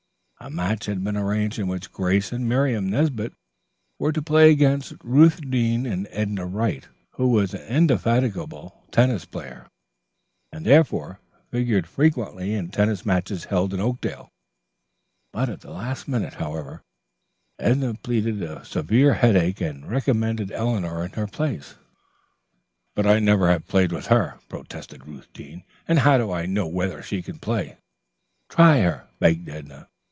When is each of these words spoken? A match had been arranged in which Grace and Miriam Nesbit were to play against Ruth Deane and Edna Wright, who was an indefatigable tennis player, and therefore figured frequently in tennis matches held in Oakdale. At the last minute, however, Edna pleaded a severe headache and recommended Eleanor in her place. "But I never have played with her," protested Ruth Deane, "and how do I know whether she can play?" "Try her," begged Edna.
A 0.43 0.49
match 0.49 0.87
had 0.87 1.03
been 1.03 1.15
arranged 1.15 1.59
in 1.59 1.67
which 1.67 1.91
Grace 1.91 2.31
and 2.31 2.49
Miriam 2.49 2.89
Nesbit 2.89 3.31
were 3.99 4.11
to 4.11 4.23
play 4.23 4.49
against 4.49 4.93
Ruth 5.03 5.39
Deane 5.51 5.85
and 5.85 6.07
Edna 6.09 6.47
Wright, 6.47 6.87
who 7.11 7.27
was 7.27 7.53
an 7.53 7.61
indefatigable 7.67 8.83
tennis 8.89 9.23
player, 9.23 9.67
and 10.51 10.65
therefore 10.65 11.19
figured 11.51 11.85
frequently 11.85 12.55
in 12.55 12.69
tennis 12.71 13.05
matches 13.05 13.45
held 13.45 13.71
in 13.71 13.79
Oakdale. 13.79 14.31
At 15.31 15.61
the 15.61 15.69
last 15.69 16.07
minute, 16.07 16.33
however, 16.33 16.81
Edna 17.59 17.93
pleaded 17.93 18.41
a 18.41 18.65
severe 18.65 19.13
headache 19.13 19.61
and 19.61 19.87
recommended 19.91 20.51
Eleanor 20.51 21.05
in 21.05 21.11
her 21.11 21.27
place. 21.27 21.75
"But 22.95 23.05
I 23.05 23.19
never 23.19 23.47
have 23.51 23.67
played 23.67 23.91
with 23.91 24.07
her," 24.07 24.39
protested 24.49 25.05
Ruth 25.05 25.31
Deane, 25.33 25.65
"and 25.87 25.99
how 25.99 26.17
do 26.17 26.31
I 26.31 26.47
know 26.47 26.65
whether 26.67 27.03
she 27.03 27.21
can 27.21 27.37
play?" 27.37 27.77
"Try 28.49 28.79
her," 28.81 29.07
begged 29.19 29.47
Edna. 29.47 29.87